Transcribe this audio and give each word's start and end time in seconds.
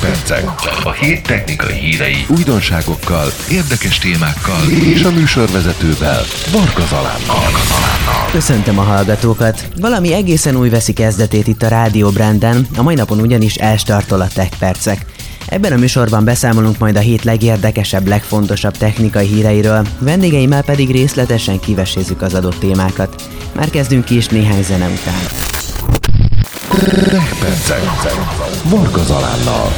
Percek. 0.00 0.44
A 0.84 0.90
hét 0.90 1.22
technikai 1.22 1.74
hírei, 1.74 2.26
újdonságokkal, 2.28 3.32
érdekes 3.50 3.98
témákkal 3.98 4.70
és 4.70 5.02
a 5.02 5.10
műsorvezetővel, 5.10 6.22
Varga 6.52 6.86
Zalánnal. 6.86 7.60
Köszöntöm 8.30 8.78
a 8.78 8.82
hallgatókat! 8.82 9.68
Valami 9.80 10.12
egészen 10.12 10.56
új 10.56 10.68
veszi 10.68 10.92
kezdetét 10.92 11.46
itt 11.46 11.62
a 11.62 11.68
Rádió 11.68 12.10
Branden, 12.10 12.66
a 12.76 12.82
mai 12.82 12.94
napon 12.94 13.20
ugyanis 13.20 13.54
elstartol 13.54 14.20
a 14.20 14.28
Tech 14.34 14.58
Percek. 14.58 15.06
Ebben 15.46 15.72
a 15.72 15.76
műsorban 15.76 16.24
beszámolunk 16.24 16.78
majd 16.78 16.96
a 16.96 17.00
hét 17.00 17.24
legérdekesebb, 17.24 18.06
legfontosabb 18.06 18.76
technikai 18.76 19.26
híreiről, 19.26 19.86
vendégeimmel 19.98 20.62
pedig 20.62 20.90
részletesen 20.90 21.60
kivesézzük 21.60 22.22
az 22.22 22.34
adott 22.34 22.58
témákat. 22.58 23.22
Már 23.54 23.70
kezdünk 23.70 24.04
ki 24.04 24.16
is 24.16 24.26
néhány 24.26 24.62
zene 24.62 24.86
után. 24.86 25.51
Percek. 27.40 27.82
Varga 28.64 29.02
Zalánnal. 29.02 29.72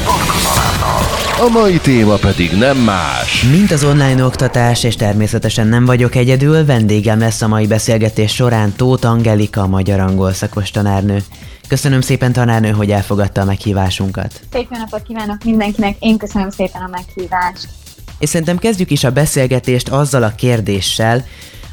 A 1.41 1.49
mai 1.53 1.79
téma 1.79 2.15
pedig 2.15 2.53
nem 2.53 2.77
más. 2.77 3.43
Mint 3.43 3.71
az 3.71 3.85
online 3.85 4.25
oktatás, 4.25 4.85
és 4.85 4.97
természetesen 4.97 5.67
nem 5.67 5.85
vagyok 5.85 6.15
egyedül, 6.15 6.65
vendégem 6.65 7.19
lesz 7.19 7.43
a 7.43 7.49
mai 7.49 7.67
beszélgetés 7.67 8.35
során 8.35 8.73
Tóth 8.77 9.07
Angelika, 9.07 9.61
a 9.61 9.67
magyar-angol 9.67 10.33
szakos 10.33 10.71
tanárnő. 10.71 11.23
Köszönöm 11.69 12.01
szépen 12.01 12.33
tanárnő, 12.33 12.71
hogy 12.71 12.91
elfogadta 12.91 13.41
a 13.41 13.45
meghívásunkat. 13.45 14.41
Szép 14.53 14.71
napot 14.71 15.03
kívánok 15.03 15.45
mindenkinek, 15.45 15.97
én 16.01 16.19
köszönöm 16.19 16.51
szépen 16.51 16.83
a 16.83 16.91
meghívást. 16.91 17.69
És 18.19 18.29
szerintem 18.29 18.59
kezdjük 18.59 18.91
is 18.91 19.05
a 19.05 19.11
beszélgetést 19.11 19.89
azzal 19.89 20.23
a 20.23 20.35
kérdéssel, 20.35 21.25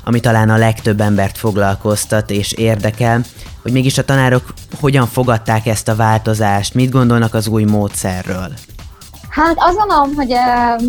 ami 0.03 0.19
talán 0.19 0.49
a 0.49 0.57
legtöbb 0.57 1.01
embert 1.01 1.37
foglalkoztat 1.37 2.29
és 2.29 2.51
érdekel, 2.51 3.21
hogy 3.61 3.71
mégis 3.71 3.97
a 3.97 4.05
tanárok 4.05 4.53
hogyan 4.79 5.07
fogadták 5.07 5.65
ezt 5.65 5.87
a 5.87 5.95
változást, 5.95 6.73
mit 6.73 6.91
gondolnak 6.91 7.33
az 7.33 7.47
új 7.47 7.63
módszerről. 7.63 8.53
Hát 9.29 9.55
azt 9.57 9.77
gondolom, 9.77 10.15
hogy 10.15 10.31
uh, 10.31 10.83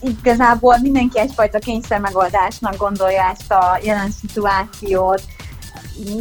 igazából 0.00 0.78
mindenki 0.82 1.18
egyfajta 1.18 1.58
kényszer 1.58 2.00
megoldásnak 2.00 2.76
gondolja 2.76 3.30
ezt 3.32 3.52
a 3.52 3.78
jelen 3.82 4.10
szituációt. 4.20 5.22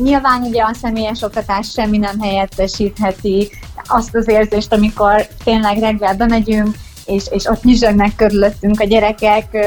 Nyilván 0.01 0.41
ugye 0.41 0.63
a 0.63 0.75
személyes 0.81 1.21
oktatás 1.21 1.71
semmi 1.71 1.97
nem 1.97 2.19
helyettesítheti 2.19 3.51
azt 3.87 4.15
az 4.15 4.29
érzést, 4.29 4.73
amikor 4.73 5.27
tényleg 5.43 5.79
reggel 5.79 6.15
bemegyünk, 6.15 6.75
és, 7.05 7.23
és 7.29 7.45
ott 7.45 7.63
nyizsögnek 7.63 8.15
körülöttünk 8.15 8.79
a 8.79 8.83
gyerekek, 8.85 9.57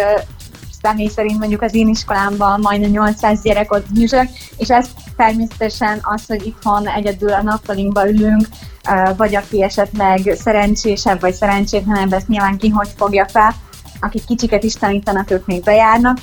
személy 0.85 1.09
szerint 1.09 1.39
mondjuk 1.39 1.63
az 1.63 1.75
én 1.75 1.89
iskolámban 1.89 2.61
majdnem 2.61 2.91
800 2.91 3.43
gyerek 3.43 3.73
ott 3.73 3.91
nyizsög, 3.91 4.29
és 4.57 4.71
ez 4.71 4.87
természetesen 5.17 5.99
az, 6.03 6.27
hogy 6.27 6.47
itthon 6.47 6.89
egyedül 6.89 7.33
a 7.33 7.43
nappalinkba 7.43 8.09
ülünk, 8.09 8.47
vagy 9.17 9.35
aki 9.35 9.63
esetleg 9.63 10.35
szerencsésebb, 10.35 11.21
vagy 11.21 11.35
szerencsétlenebb, 11.35 12.13
ezt 12.13 12.29
nyilván 12.29 12.57
ki 12.57 12.69
hogy 12.69 12.89
fogja 12.97 13.29
fel, 13.29 13.55
akik 14.01 14.25
kicsiket 14.25 14.63
is 14.63 14.75
tanítanak, 14.75 15.31
ők 15.31 15.47
még 15.47 15.63
bejárnak. 15.63 16.19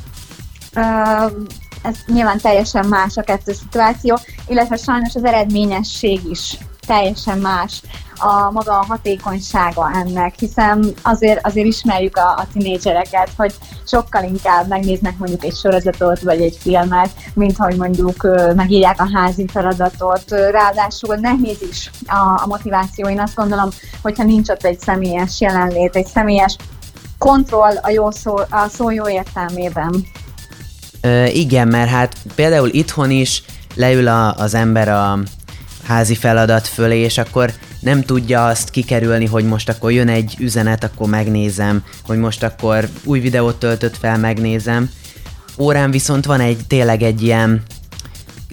Ez 1.81 1.95
nyilván 2.05 2.37
teljesen 2.37 2.85
más 2.85 3.17
a 3.17 3.21
kettő 3.21 3.53
szituáció, 3.53 4.19
illetve 4.47 4.75
sajnos 4.75 5.15
az 5.15 5.23
eredményesség 5.23 6.19
is 6.29 6.57
teljesen 6.87 7.37
más 7.37 7.81
a 8.17 8.51
maga 8.51 8.79
a 8.79 8.85
hatékonysága 8.87 9.91
ennek, 9.93 10.33
hiszen 10.39 10.93
azért, 11.01 11.45
azért 11.45 11.67
ismerjük 11.67 12.17
a, 12.17 12.29
a 12.37 12.47
tinédzsereket, 12.53 13.29
hogy 13.37 13.53
sokkal 13.87 14.23
inkább 14.23 14.67
megnéznek 14.67 15.17
mondjuk 15.17 15.43
egy 15.43 15.55
sorozatot 15.55 16.19
vagy 16.19 16.41
egy 16.41 16.57
filmet, 16.61 17.09
mint 17.33 17.57
hogy 17.57 17.75
mondjuk 17.75 18.27
megírják 18.55 19.01
a 19.01 19.09
házi 19.13 19.47
feladatot. 19.47 20.23
Ráadásul 20.27 21.15
nehéz 21.15 21.61
is 21.71 21.91
a, 22.07 22.41
a 22.43 22.45
motiváció. 22.47 23.09
Én 23.09 23.19
azt 23.19 23.35
gondolom, 23.35 23.69
hogyha 24.01 24.23
nincs 24.23 24.49
ott 24.49 24.63
egy 24.63 24.79
személyes 24.79 25.41
jelenlét, 25.41 25.95
egy 25.95 26.07
személyes 26.07 26.55
kontroll 27.17 27.77
a, 27.81 27.89
jó 27.89 28.11
szó, 28.11 28.35
a 28.37 28.67
szó 28.69 28.89
jó 28.89 29.09
értelmében. 29.09 30.05
Ö, 31.01 31.25
igen, 31.25 31.67
mert 31.67 31.89
hát 31.89 32.15
például 32.35 32.69
itthon 32.69 33.09
is 33.09 33.43
leül 33.75 34.07
a, 34.07 34.33
az 34.33 34.53
ember 34.53 34.89
a 34.89 35.19
házi 35.91 36.15
feladat 36.15 36.67
fölé, 36.67 36.99
és 36.99 37.17
akkor 37.17 37.51
nem 37.79 38.01
tudja 38.01 38.45
azt 38.45 38.69
kikerülni, 38.69 39.25
hogy 39.25 39.45
most 39.45 39.69
akkor 39.69 39.91
jön 39.91 40.07
egy 40.07 40.35
üzenet, 40.39 40.83
akkor 40.83 41.09
megnézem, 41.09 41.83
hogy 42.05 42.17
most 42.17 42.43
akkor 42.43 42.89
új 43.03 43.19
videót 43.19 43.55
töltött 43.55 43.97
fel, 43.97 44.17
megnézem. 44.17 44.89
Órán 45.57 45.91
viszont 45.91 46.25
van 46.25 46.39
egy 46.39 46.57
tényleg 46.67 47.01
egy 47.01 47.21
ilyen 47.23 47.63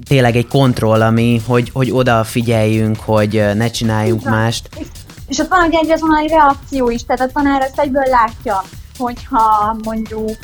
tényleg 0.08 0.36
egy 0.36 0.46
kontroll, 0.46 1.02
ami, 1.02 1.40
hogy, 1.46 1.70
hogy 1.72 1.90
oda 1.90 2.24
figyeljünk, 2.24 3.00
hogy 3.00 3.44
ne 3.54 3.70
csináljunk 3.70 4.20
Igen. 4.20 4.32
mást. 4.32 4.68
És, 5.26 5.38
ott 5.38 5.48
van 5.48 5.70
egy 5.70 5.90
azonnali 5.90 6.26
reakció 6.26 6.90
is, 6.90 7.02
tehát 7.04 7.28
a 7.28 7.32
tanár 7.32 7.62
ezt 7.62 7.78
egyből 7.78 8.06
látja, 8.10 8.64
hogyha 8.98 9.76
mondjuk 9.82 10.38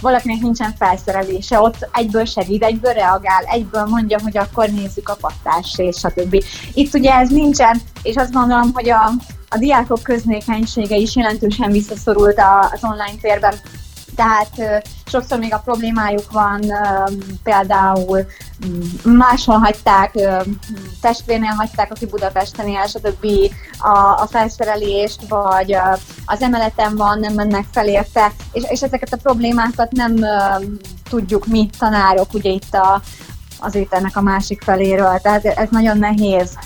valakinek 0.00 0.40
nincsen 0.40 0.74
felszerelése, 0.78 1.60
ott 1.60 1.88
egyből 1.92 2.24
segít, 2.24 2.62
egyből 2.62 2.92
reagál, 2.92 3.44
egyből 3.44 3.84
mondja, 3.84 4.18
hogy 4.22 4.38
akkor 4.38 4.68
nézzük 4.68 5.08
a 5.08 5.16
pattást, 5.20 5.78
és 5.78 5.96
stb. 5.96 6.44
Itt 6.74 6.94
ugye 6.94 7.12
ez 7.12 7.28
nincsen, 7.28 7.80
és 8.02 8.16
azt 8.16 8.32
gondolom, 8.32 8.70
hogy 8.72 8.90
a, 8.90 9.10
a 9.48 9.58
diákok 9.58 10.02
köznékenysége 10.02 10.96
is 10.96 11.16
jelentősen 11.16 11.70
visszaszorult 11.70 12.40
az 12.72 12.80
online 12.82 13.18
térben 13.20 13.54
tehát 14.20 14.84
sokszor 15.10 15.38
még 15.38 15.54
a 15.54 15.62
problémájuk 15.64 16.30
van, 16.32 16.60
például 17.42 18.26
mm, 18.66 19.12
máshol 19.12 19.58
hagyták, 19.58 20.14
testvérnél 21.00 21.54
hagyták, 21.56 21.90
aki 21.90 22.06
Budapesten 22.06 22.68
él, 22.68 22.86
stb. 22.86 23.26
A, 23.78 23.98
a 23.98 24.26
felszerelést, 24.30 25.28
vagy 25.28 25.76
az 26.24 26.42
emeleten 26.42 26.96
van, 26.96 27.18
nem 27.18 27.34
mennek 27.34 27.64
fel 27.72 27.88
érte, 27.88 28.32
és, 28.52 28.62
és 28.68 28.82
ezeket 28.82 29.12
a 29.12 29.20
problémákat 29.22 29.92
nem 29.92 30.16
tudjuk 31.10 31.46
mi 31.46 31.68
tanárok, 31.78 32.34
ugye 32.34 32.50
itt 32.50 32.74
a, 32.74 33.02
azért 33.58 33.94
ennek 33.94 34.16
a 34.16 34.20
másik 34.20 34.62
feléről. 34.62 35.18
Tehát 35.22 35.44
ez 35.44 35.68
nagyon 35.70 35.98
nehéz 35.98 36.58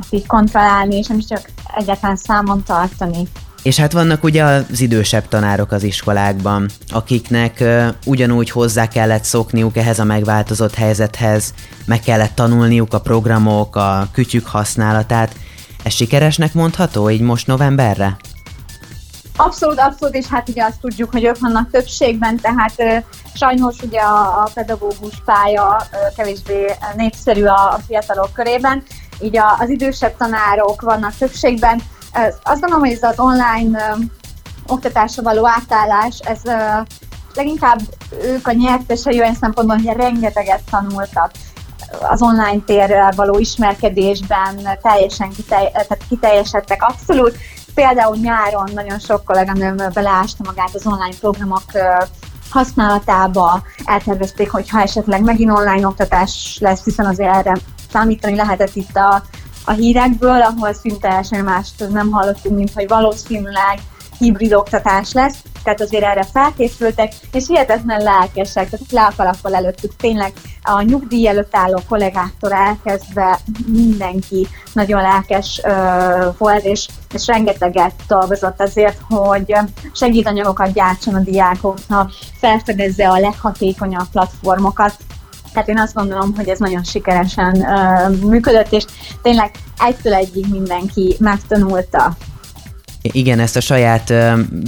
ezt 0.00 0.12
így 0.12 0.26
kontrollálni, 0.26 0.96
és 0.96 1.06
nem 1.06 1.18
is 1.18 1.26
csak 1.26 1.50
egyetlen 1.74 2.16
számon 2.16 2.62
tartani. 2.62 3.28
És 3.62 3.76
hát 3.76 3.92
vannak 3.92 4.24
ugye 4.24 4.44
az 4.44 4.80
idősebb 4.80 5.28
tanárok 5.28 5.72
az 5.72 5.82
iskolákban, 5.82 6.68
akiknek 6.88 7.64
ugyanúgy 8.06 8.50
hozzá 8.50 8.88
kellett 8.88 9.24
szokniuk 9.24 9.76
ehhez 9.76 9.98
a 9.98 10.04
megváltozott 10.04 10.74
helyzethez, 10.74 11.54
meg 11.86 12.00
kellett 12.00 12.34
tanulniuk 12.34 12.94
a 12.94 13.00
programok, 13.00 13.76
a 13.76 14.08
kütyük 14.12 14.46
használatát. 14.46 15.34
Ez 15.82 15.92
sikeresnek 15.92 16.54
mondható 16.54 17.10
így 17.10 17.20
most 17.20 17.46
novemberre? 17.46 18.16
Abszolút, 19.36 19.78
abszolút, 19.78 20.14
és 20.14 20.26
hát 20.26 20.48
ugye 20.48 20.64
azt 20.64 20.80
tudjuk, 20.80 21.10
hogy 21.10 21.24
ők 21.24 21.38
vannak 21.38 21.70
többségben, 21.70 22.36
tehát 22.36 23.04
sajnos 23.34 23.76
ugye 23.82 24.00
a, 24.00 24.50
pedagógus 24.54 25.22
pálya 25.24 25.86
kevésbé 26.16 26.74
népszerű 26.96 27.44
a, 27.44 27.72
a 27.72 27.80
fiatalok 27.86 28.32
körében, 28.32 28.82
így 29.20 29.38
az 29.58 29.68
idősebb 29.68 30.16
tanárok 30.16 30.80
vannak 30.80 31.16
többségben, 31.18 31.82
azt 32.42 32.60
gondolom, 32.60 32.80
hogy 32.80 32.92
ez 32.92 33.02
az 33.02 33.18
online 33.18 33.96
oktatásra 34.66 35.22
való 35.22 35.48
átállás, 35.48 36.18
ez 36.18 36.40
leginkább 37.34 37.80
ők 38.24 38.46
a 38.46 38.52
nyertesei 38.52 39.18
olyan 39.18 39.34
szempontból, 39.34 39.76
hogy 39.76 39.96
rengeteget 39.96 40.62
tanultak 40.70 41.30
az 42.08 42.22
online 42.22 42.62
térrel 42.66 43.12
való 43.16 43.38
ismerkedésben, 43.38 44.78
teljesen 44.82 45.30
kitelj, 45.30 45.66
tehát 45.70 46.04
kiteljesedtek 46.08 46.82
abszolút. 46.82 47.36
Például 47.74 48.16
nyáron 48.16 48.70
nagyon 48.74 48.98
sok 48.98 49.24
kolléganőm 49.24 49.76
beleásta 49.92 50.44
magát 50.44 50.74
az 50.74 50.86
online 50.86 51.16
programok 51.20 51.62
használatába, 52.50 53.62
eltervezték, 53.84 54.50
hogy 54.50 54.70
ha 54.70 54.80
esetleg 54.80 55.22
megint 55.22 55.50
online 55.50 55.86
oktatás 55.86 56.58
lesz, 56.60 56.84
hiszen 56.84 57.06
azért 57.06 57.34
erre 57.34 57.56
számítani 57.92 58.36
lehetett 58.36 58.74
itt 58.74 58.96
a 58.96 59.22
a 59.64 59.72
hírekből, 59.72 60.42
ahol 60.42 60.72
szinte 60.72 61.22
semmi 61.22 61.42
mást 61.42 61.88
nem 61.90 62.10
hallottunk, 62.10 62.56
mint 62.56 62.72
hogy 62.74 62.88
valószínűleg 62.88 63.78
hibrid 64.18 64.52
oktatás 64.52 65.12
lesz, 65.12 65.36
tehát 65.62 65.80
azért 65.80 66.04
erre 66.04 66.22
felkészültek, 66.32 67.12
és 67.32 67.46
hihetetlen 67.46 68.02
lelkesek, 68.02 68.70
tehát 68.70 68.90
le 68.90 69.04
a 69.04 69.12
kalappal 69.16 69.54
előttük 69.54 69.96
tényleg 69.96 70.32
a 70.62 70.82
nyugdíj 70.82 71.28
előtt 71.28 71.56
álló 71.56 71.80
kollégáktól 71.88 72.52
elkezdve 72.52 73.38
mindenki 73.66 74.48
nagyon 74.72 75.02
lelkes 75.02 75.60
ö, 75.64 76.28
volt, 76.38 76.64
és, 76.64 76.88
és 77.14 77.26
rengeteget 77.26 77.94
dolgozott 78.08 78.60
azért, 78.60 78.98
hogy 79.08 79.54
segítanyagokat 79.92 80.72
gyártson 80.72 81.14
a 81.14 81.20
diákoknak, 81.20 82.10
felfedezze 82.40 83.08
a 83.08 83.18
leghatékonyabb 83.18 84.08
platformokat, 84.12 84.96
tehát 85.52 85.68
én 85.68 85.78
azt 85.78 85.94
gondolom, 85.94 86.34
hogy 86.36 86.48
ez 86.48 86.58
nagyon 86.58 86.84
sikeresen 86.84 87.56
uh, 87.56 88.16
működött, 88.28 88.72
és 88.72 88.84
tényleg 89.22 89.50
egytől 89.78 90.14
egyig 90.14 90.46
mindenki 90.50 91.16
megtanulta. 91.18 92.16
Igen, 93.02 93.38
ezt 93.38 93.56
a 93.56 93.60
saját 93.60 94.12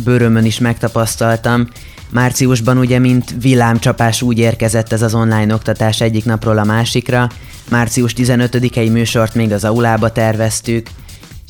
bőrömön 0.04 0.44
is 0.44 0.58
megtapasztaltam. 0.58 1.68
Márciusban 2.10 2.78
ugye, 2.78 2.98
mint 2.98 3.34
villámcsapás 3.40 4.22
úgy 4.22 4.38
érkezett 4.38 4.92
ez 4.92 5.02
az 5.02 5.14
online 5.14 5.54
oktatás 5.54 6.00
egyik 6.00 6.24
napról 6.24 6.58
a 6.58 6.64
másikra. 6.64 7.28
Március 7.70 8.12
15-i 8.16 8.92
műsort 8.92 9.34
még 9.34 9.52
az 9.52 9.64
aulába 9.64 10.12
terveztük, 10.12 10.86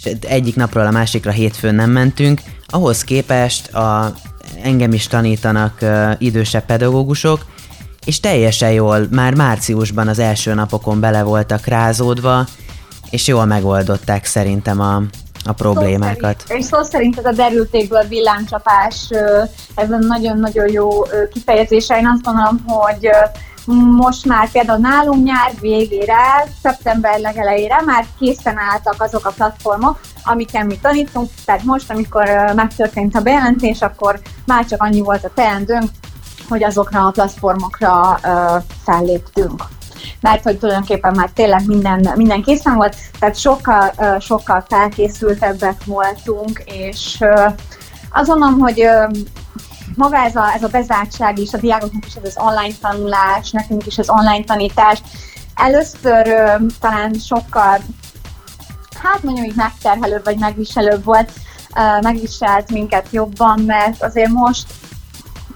és 0.05 0.13
egyik 0.21 0.57
napról 0.57 0.87
a 0.87 0.91
másikra 0.91 1.31
hétfőn 1.31 1.75
nem 1.75 1.91
mentünk, 1.91 2.41
ahhoz 2.67 3.05
képest 3.05 3.75
a, 3.75 4.15
engem 4.63 4.93
is 4.93 5.07
tanítanak 5.07 5.79
uh, 5.81 6.11
idősebb 6.19 6.65
pedagógusok, 6.65 7.45
és 8.05 8.21
teljesen 8.21 8.71
jól, 8.71 9.07
már 9.11 9.35
márciusban 9.35 10.09
az 10.09 10.19
első 10.19 10.55
napokon 10.55 11.01
bele 11.01 11.23
voltak 11.23 11.67
rázódva, 11.67 12.47
és 13.11 13.27
jól 13.27 13.45
megoldották 13.45 14.25
szerintem 14.25 14.81
a, 14.81 15.03
a 15.45 15.53
problémákat. 15.53 16.41
Szó 16.41 16.47
szerint, 16.47 16.65
és 16.65 16.65
szó 16.65 16.83
szerint 16.83 17.19
ez 17.19 17.25
a 17.25 17.33
derültékből 17.33 18.05
villámcsapás, 18.09 19.09
ez 19.75 19.91
a 19.91 19.99
nagyon-nagyon 19.99 20.69
jó 20.69 20.89
kifejezése. 21.33 21.99
Én 21.99 22.07
azt 22.07 22.23
gondolom, 22.23 22.65
hogy 22.67 23.09
most 23.97 24.25
már 24.27 24.51
például 24.51 24.79
nálunk 24.79 25.25
nyár 25.25 25.53
végére, 25.61 26.47
szeptember 26.63 27.21
legelejére 27.21 27.83
már 27.87 28.07
készen 28.19 28.59
álltak 28.59 29.03
azok 29.03 29.27
a 29.27 29.33
platformok, 29.37 30.01
amiken 30.25 30.67
mi 30.67 30.79
tanítunk, 30.83 31.31
tehát 31.45 31.63
most, 31.63 31.91
amikor 31.91 32.53
megtörtént 32.55 33.17
a 33.17 33.21
bejelentés, 33.21 33.83
akkor 33.83 34.21
már 34.47 34.67
csak 34.67 34.83
annyi 34.83 35.01
volt 35.01 35.25
a 35.25 35.31
teendőnk, 35.35 35.91
hogy 36.49 36.65
azokra 36.65 37.07
a 37.07 37.11
platformokra 37.11 38.21
felléptünk. 38.85 39.63
Mert 40.21 40.43
hogy 40.43 40.59
tulajdonképpen 40.59 41.15
már 41.15 41.31
tényleg 41.35 41.67
minden, 41.67 42.13
minden 42.15 42.43
készen 42.43 42.75
volt, 42.75 42.97
tehát 43.19 43.37
sokkal, 43.37 43.93
sokkal 44.21 44.65
felkészültebbek 44.69 45.85
voltunk, 45.85 46.63
és 46.65 47.25
azt 48.11 48.29
mondom, 48.29 48.59
hogy 48.59 48.89
maga 49.97 50.17
ez 50.17 50.37
a, 50.37 50.53
ez 50.55 50.63
a 50.63 50.69
bezártság 50.69 51.39
is, 51.39 51.53
a 51.53 51.59
diákoknak 51.59 52.07
is 52.07 52.15
ez 52.15 52.35
az 52.37 52.45
online 52.45 52.75
tanulás, 52.81 53.51
nekünk 53.51 53.87
is 53.87 53.99
az 53.99 54.11
online 54.11 54.45
tanítás, 54.45 55.03
először 55.55 56.23
talán 56.81 57.15
sokkal, 57.15 57.79
hát 59.03 59.23
mondjuk 59.23 59.47
így 59.47 59.57
megterhelőbb 59.57 60.25
vagy 60.25 60.39
megviselőbb 60.39 61.05
volt, 61.05 61.31
megviselt 62.01 62.71
minket 62.71 63.07
jobban, 63.11 63.61
mert 63.61 64.03
azért 64.03 64.31
most 64.31 64.67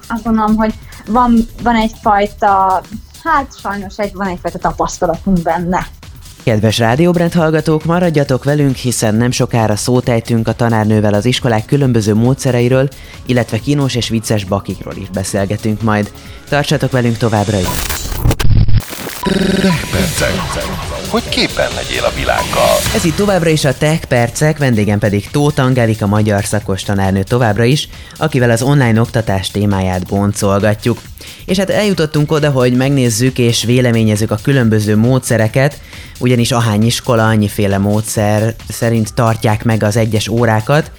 azt 0.09 0.23
gondolom, 0.23 0.55
hogy 0.55 0.73
van, 1.07 1.47
van 1.63 1.75
egyfajta 1.75 2.81
hát 3.23 3.59
sajnos 3.61 3.97
egy, 3.97 4.13
van 4.13 4.27
egyfajta 4.27 4.57
tapasztalatunk 4.57 5.41
benne. 5.41 5.87
Kedves 6.43 6.77
rádióbrend 6.77 7.33
hallgatók, 7.33 7.85
maradjatok 7.85 8.43
velünk, 8.43 8.75
hiszen 8.75 9.15
nem 9.15 9.31
sokára 9.31 9.75
szót 9.75 10.09
ejtünk 10.09 10.47
a 10.47 10.53
tanárnővel 10.53 11.13
az 11.13 11.25
iskolák 11.25 11.65
különböző 11.65 12.15
módszereiről, 12.15 12.87
illetve 13.25 13.59
kínos 13.59 13.95
és 13.95 14.09
vicces 14.09 14.43
bakikról 14.43 14.95
is 14.95 15.09
beszélgetünk 15.09 15.81
majd. 15.81 16.11
Tartsatok 16.49 16.91
velünk 16.91 17.17
továbbra 17.17 17.59
is! 17.59 17.67
Hogy 21.09 21.29
képen 21.29 21.71
legyél 21.75 22.03
a 22.03 22.11
világgal. 22.15 22.75
Ez 22.95 23.05
itt 23.05 23.15
továbbra 23.15 23.49
is 23.49 23.65
a 23.65 23.77
Tech 23.77 24.05
Percek, 24.05 24.57
vendégem 24.57 24.99
pedig 24.99 25.29
Tóth 25.31 25.61
Angelika 25.61 26.07
magyar 26.07 26.45
szakos 26.45 26.83
tanárnő 26.83 27.23
továbbra 27.23 27.63
is, 27.63 27.89
akivel 28.17 28.49
az 28.49 28.61
online 28.61 29.01
oktatás 29.01 29.51
témáját 29.51 30.05
boncolgatjuk. 30.05 31.01
És 31.45 31.57
hát 31.57 31.69
eljutottunk 31.69 32.31
oda, 32.31 32.49
hogy 32.49 32.73
megnézzük 32.73 33.37
és 33.37 33.63
véleményezzük 33.63 34.31
a 34.31 34.39
különböző 34.41 34.97
módszereket, 34.97 35.79
ugyanis 36.19 36.51
ahány 36.51 36.85
iskola, 36.85 37.27
annyiféle 37.27 37.77
módszer 37.77 38.55
szerint 38.67 39.13
tartják 39.13 39.63
meg 39.63 39.83
az 39.83 39.97
egyes 39.97 40.27
órákat, 40.27 40.91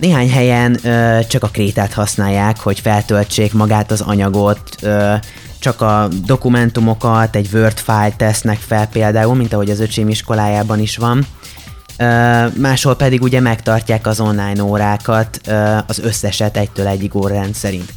néhány 0.00 0.30
helyen 0.30 0.78
ö, 0.82 1.18
csak 1.28 1.42
a 1.42 1.48
krétát 1.48 1.92
használják, 1.92 2.58
hogy 2.60 2.80
feltöltsék 2.80 3.52
magát 3.52 3.90
az 3.90 4.00
anyagot, 4.00 4.62
ö, 4.82 5.14
csak 5.58 5.80
a 5.80 6.08
dokumentumokat 6.24 7.36
egy 7.36 7.48
Word 7.52 7.78
file 7.78 8.12
tesznek 8.16 8.58
fel 8.58 8.86
például, 8.86 9.34
mint 9.34 9.52
ahogy 9.52 9.70
az 9.70 9.80
öcsém 9.80 10.08
iskolájában 10.08 10.78
is 10.78 10.96
van. 10.96 11.26
Máshol 12.54 12.96
pedig 12.96 13.22
ugye 13.22 13.40
megtartják 13.40 14.06
az 14.06 14.20
online 14.20 14.62
órákat, 14.62 15.40
az 15.86 15.98
összeset 15.98 16.56
egytől 16.56 16.86
egyig 16.86 17.14
órán 17.14 17.52
szerint. 17.52 17.92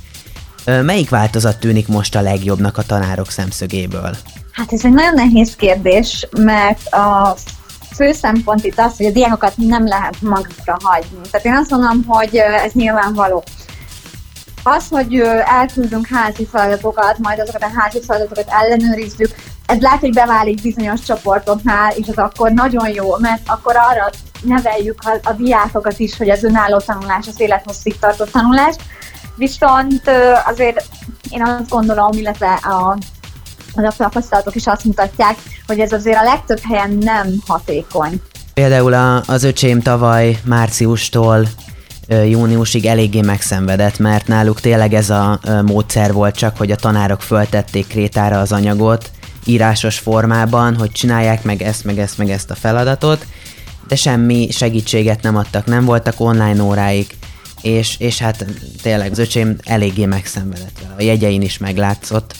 Melyik 0.65 1.09
változat 1.09 1.59
tűnik 1.59 1.87
most 1.87 2.15
a 2.15 2.21
legjobbnak 2.21 2.77
a 2.77 2.81
tanárok 2.81 3.31
szemszögéből? 3.31 4.15
Hát 4.51 4.73
ez 4.73 4.85
egy 4.85 4.93
nagyon 4.93 5.13
nehéz 5.13 5.55
kérdés, 5.55 6.27
mert 6.37 6.87
a 6.87 7.35
fő 7.95 8.11
szempont 8.11 8.63
itt 8.63 8.79
az, 8.79 8.97
hogy 8.97 9.05
a 9.05 9.11
diákokat 9.11 9.53
nem 9.55 9.87
lehet 9.87 10.21
magukra 10.21 10.77
hagyni. 10.83 11.19
Tehát 11.31 11.45
én 11.45 11.55
azt 11.55 11.69
mondom, 11.69 12.03
hogy 12.07 12.35
ez 12.35 12.71
nyilvánvaló. 12.71 13.43
Az, 14.63 14.87
hogy 14.89 15.19
elküldünk 15.45 16.07
házi 16.07 16.47
feladatokat, 16.51 17.17
majd 17.17 17.39
azokat 17.39 17.63
a 17.63 17.71
házi 17.79 18.01
feladatokat 18.01 18.49
ellenőrizzük, 18.49 19.35
ez 19.65 19.79
lehet, 19.79 19.99
hogy 19.99 20.13
beválik 20.13 20.61
bizonyos 20.61 21.01
csoportoknál, 21.01 21.91
és 21.95 22.07
az 22.07 22.17
akkor 22.17 22.51
nagyon 22.51 22.89
jó, 22.89 23.17
mert 23.17 23.41
akkor 23.45 23.75
arra 23.75 24.09
neveljük 24.41 24.99
a, 25.05 25.29
a 25.29 25.33
diákokat 25.33 25.99
is, 25.99 26.17
hogy 26.17 26.29
az 26.29 26.43
önálló 26.43 26.77
tanulás, 26.77 27.27
az 27.27 27.39
élethosszig 27.39 27.99
tartó 27.99 28.23
tanulás. 28.23 28.75
Viszont 29.35 30.11
azért 30.45 30.85
én 31.29 31.43
azt 31.43 31.69
gondolom, 31.69 32.11
illetve 32.11 32.53
a, 32.53 32.97
a 33.75 33.93
tapasztalatok 33.97 34.55
is 34.55 34.67
azt 34.67 34.83
mutatják, 34.83 35.37
hogy 35.67 35.79
ez 35.79 35.91
azért 35.91 36.17
a 36.17 36.23
legtöbb 36.23 36.59
helyen 36.69 36.97
nem 37.01 37.33
hatékony. 37.47 38.21
Például 38.53 38.93
a, 38.93 39.23
az 39.27 39.43
öcsém 39.43 39.81
tavaly 39.81 40.39
márciustól 40.45 41.47
júniusig 42.07 42.85
eléggé 42.85 43.21
megszenvedett, 43.21 43.99
mert 43.99 44.27
náluk 44.27 44.59
tényleg 44.59 44.93
ez 44.93 45.09
a 45.09 45.39
módszer 45.65 46.13
volt 46.13 46.35
csak, 46.35 46.57
hogy 46.57 46.71
a 46.71 46.75
tanárok 46.75 47.21
föltették 47.21 47.87
krétára 47.87 48.39
az 48.39 48.51
anyagot 48.51 49.11
írásos 49.45 49.99
formában, 49.99 50.75
hogy 50.75 50.91
csinálják 50.91 51.43
meg 51.43 51.61
ezt, 51.61 51.83
meg 51.83 51.99
ezt, 51.99 52.17
meg 52.17 52.29
ezt 52.29 52.51
a 52.51 52.55
feladatot, 52.55 53.25
de 53.87 53.95
semmi 53.95 54.47
segítséget 54.51 55.21
nem 55.21 55.35
adtak, 55.35 55.65
nem 55.65 55.85
voltak 55.85 56.13
online 56.17 56.63
óráik, 56.63 57.15
és, 57.61 57.95
és 57.99 58.17
hát 58.17 58.45
tényleg 58.81 59.11
az 59.11 59.19
öcsém 59.19 59.55
eléggé 59.63 60.05
megszenvedett 60.05 60.79
vele. 60.81 60.93
A 60.97 61.01
jegyein 61.01 61.41
is 61.41 61.57
meglátszott, 61.57 62.35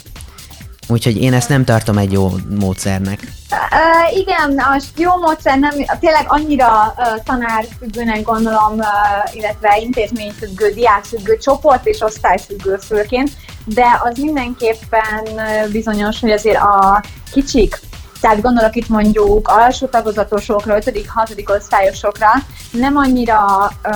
Úgyhogy 0.87 1.21
én 1.21 1.33
ezt 1.33 1.49
nem 1.49 1.65
tartom 1.65 1.97
egy 1.97 2.11
jó 2.11 2.31
módszernek. 2.59 3.19
Uh, 3.51 4.17
igen, 4.17 4.59
a 4.59 4.81
jó 4.97 5.17
módszer 5.17 5.59
nem, 5.59 5.71
tényleg 5.99 6.25
annyira 6.27 6.93
uh, 6.97 7.23
tanárfüggőnek 7.23 8.21
gondolom, 8.21 8.77
uh, 8.77 9.35
illetve 9.35 9.79
intézményfüggő, 9.81 10.69
diákfüggő, 10.69 11.37
csoport 11.37 11.85
és 11.85 12.01
osztályfüggő 12.01 12.77
főként, 12.77 13.31
de 13.65 13.85
az 14.03 14.17
mindenképpen 14.17 15.21
uh, 15.23 15.71
bizonyos, 15.71 16.19
hogy 16.19 16.31
azért 16.31 16.57
a 16.57 17.03
kicsik 17.31 17.79
tehát 18.23 18.41
gondolok 18.41 18.75
itt 18.75 18.87
mondjuk 18.87 19.47
alsó 19.47 19.85
tagozatosokra, 19.85 20.75
5 20.75 21.05
6 21.07 21.43
osztályosokra, 21.45 22.27
nem 22.71 22.97
annyira 22.97 23.71
ö, 23.81 23.89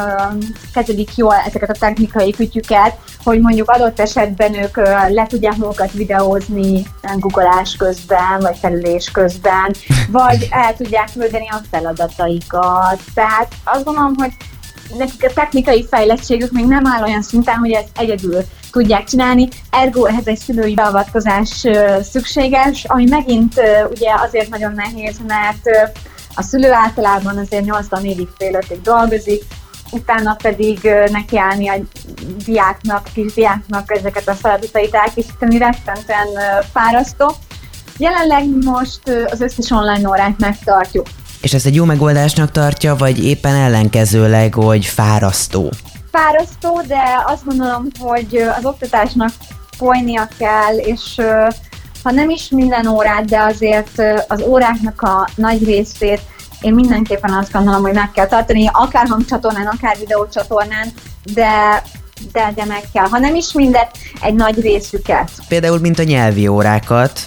kezelik 0.74 1.16
jól 1.16 1.34
ezeket 1.34 1.70
a 1.70 1.80
technikai 1.80 2.32
kütyüket, 2.32 2.98
hogy 3.24 3.40
mondjuk 3.40 3.70
adott 3.70 4.00
esetben 4.00 4.54
ők 4.54 4.78
ö, 4.78 4.84
le 5.10 5.25
tudják 5.28 5.56
magukat 5.56 5.92
videózni 5.92 6.86
googleás 7.18 7.75
közben, 7.75 8.40
vagy 8.40 8.58
felülés 8.58 9.12
közben, 9.12 9.74
vagy 10.10 10.48
el 10.51 10.75
tudják 10.75 11.10
küldeni 11.13 11.48
a 11.50 11.62
feladataikat. 11.72 13.00
Tehát 13.13 13.48
azt 13.63 13.84
gondolom, 13.84 14.13
hogy 14.18 14.32
nekik 14.98 15.24
a 15.24 15.34
technikai 15.34 15.88
fejlettségük 15.89 16.51
még 16.51 16.65
nem 16.65 16.86
áll 16.86 17.03
olyan 17.03 17.22
szinten, 17.22 17.56
hogy 17.56 17.72
ezt 17.72 17.88
egyedül 17.98 18.41
tudják 18.72 19.03
csinálni, 19.03 19.48
ergo 19.70 20.06
ehhez 20.06 20.27
egy 20.27 20.38
szülői 20.38 20.74
beavatkozás 20.74 21.65
szükséges, 22.01 22.86
ami 22.88 23.03
megint 23.10 23.53
ugye 23.89 24.10
azért 24.25 24.50
nagyon 24.50 24.74
nehéz, 24.75 25.15
mert 25.27 25.94
a 26.36 26.41
szülő 26.41 26.72
általában 26.72 27.38
azért 27.38 27.65
84 27.65 28.27
fél 28.38 28.53
ötig 28.53 28.82
dolgozik, 28.82 29.44
utána 29.91 30.36
pedig 30.44 30.79
nekiállni 31.12 31.70
a 31.70 31.75
diáknak, 32.46 33.01
a 33.06 33.10
kis 33.13 33.34
diáknak 33.34 33.98
ezeket 33.98 34.27
a 34.27 34.34
feladatait 34.34 34.94
elkészíteni 34.94 35.58
rettentően 35.58 36.27
fárasztó. 36.74 37.36
Jelenleg 37.98 38.46
most 38.63 39.00
az 39.32 39.41
összes 39.41 39.72
online 39.72 40.10
órát 40.10 40.39
megtartjuk. 40.39 41.08
És 41.48 41.54
ezt 41.54 41.66
egy 41.66 41.75
jó 41.75 41.86
megoldásnak 41.86 42.51
tartja, 42.51 42.96
vagy 42.96 43.25
éppen 43.25 43.56
ellenkezőleg, 43.56 44.54
hogy 44.54 44.86
fárasztó? 44.86 45.72
Fárasztó, 46.12 46.82
de 46.88 47.24
azt 47.25 47.46
gondolom, 47.46 47.88
hogy 48.00 48.44
az 48.58 48.66
oktatásnak 48.66 49.30
folynia 49.77 50.27
kell, 50.38 50.77
és 50.77 51.01
ha 52.04 52.12
nem 52.12 52.30
is 52.30 52.50
minden 52.50 52.88
órát, 52.88 53.25
de 53.25 53.39
azért 53.39 54.01
az 54.27 54.42
óráknak 54.42 55.01
a 55.01 55.30
nagy 55.36 55.63
részét 55.66 56.22
én 56.62 56.74
mindenképpen 56.74 57.34
azt 57.34 57.51
gondolom, 57.51 57.82
hogy 57.82 57.94
meg 57.94 58.12
kell 58.12 58.27
tartani, 58.27 58.70
akár 58.74 59.08
hangcsatornán, 59.08 59.68
akár 59.68 59.98
videócsatornán, 60.00 60.88
de 61.34 61.84
de, 62.32 62.51
de 62.56 62.66
meg 62.66 62.84
kell, 62.94 63.06
ha 63.06 63.18
nem 63.18 63.36
is 63.36 63.51
mindet, 63.54 63.98
egy 64.22 64.34
nagy 64.34 64.62
részüket. 64.62 65.32
Például, 65.48 65.80
mint 65.80 66.00
a 66.00 66.04
nyelvi 66.04 66.48
órákat, 66.48 67.20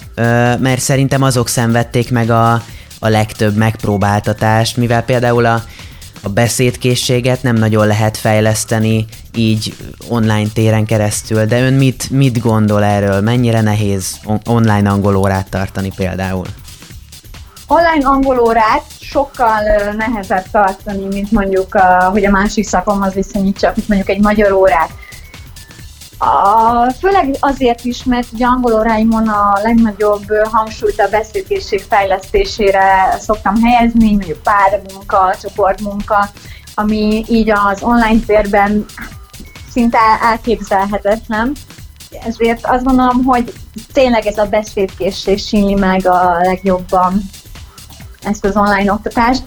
mert 0.59 0.79
szerintem 0.79 1.23
azok 1.23 1.47
szenvedték 1.47 2.11
meg 2.11 2.29
a, 2.29 2.63
a 3.03 3.09
legtöbb 3.09 3.55
megpróbáltatást, 3.55 4.77
mivel 4.77 5.03
például 5.03 5.45
a, 5.45 5.63
a 6.23 6.29
beszédkészséget 6.29 7.43
nem 7.43 7.55
nagyon 7.55 7.87
lehet 7.87 8.17
fejleszteni 8.17 9.05
így 9.35 9.75
online 10.09 10.49
téren 10.53 10.85
keresztül, 10.85 11.45
de 11.45 11.61
ön 11.61 11.73
mit, 11.73 12.09
mit 12.09 12.39
gondol 12.39 12.83
erről? 12.83 13.21
Mennyire 13.21 13.61
nehéz 13.61 14.19
on- 14.23 14.47
online 14.47 14.89
angol 14.89 15.15
órát 15.15 15.49
tartani 15.49 15.91
például? 15.95 16.45
online 17.71 18.07
angolórát 18.07 18.83
sokkal 18.99 19.61
nehezebb 19.97 20.45
tartani, 20.51 21.05
mint 21.05 21.31
mondjuk, 21.31 21.77
hogy 22.11 22.25
a 22.25 22.31
másik 22.31 22.67
szakomhoz 22.67 23.13
viszonyítsak, 23.13 23.75
mint 23.75 23.87
mondjuk 23.87 24.09
egy 24.09 24.21
magyar 24.21 24.51
órát. 24.51 24.89
Főleg 26.99 27.35
azért 27.39 27.83
is, 27.83 28.03
mert 28.03 28.27
ugye 28.33 28.45
angol 28.45 28.73
óráimon 28.73 29.27
a 29.27 29.59
legnagyobb 29.63 30.25
hangsúlyt 30.43 30.99
a 30.99 31.09
beszélkészség 31.09 31.81
fejlesztésére 31.89 33.17
szoktam 33.19 33.63
helyezni, 33.63 34.09
mondjuk 34.11 34.43
pármunka, 34.43 35.35
csoportmunka, 35.41 36.29
ami 36.75 37.23
így 37.27 37.49
az 37.49 37.81
online 37.81 38.19
térben 38.25 38.85
szinte 39.71 39.99
elképzelhetetlen. 40.21 41.51
Ezért 42.25 42.65
azt 42.65 42.83
gondolom, 42.83 43.23
hogy 43.23 43.53
tényleg 43.93 44.25
ez 44.25 44.37
a 44.37 44.45
beszédkészség 44.45 45.37
síni 45.37 45.73
meg 45.73 46.07
a 46.07 46.37
legjobban 46.39 47.21
ezt 48.23 48.45
az 48.45 48.55
online 48.55 48.93
oktatást. 48.93 49.43